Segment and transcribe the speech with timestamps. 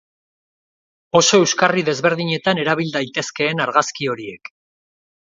[1.19, 4.51] Oso euskarri desberdinetan erabil daitezkeen argazki horiek.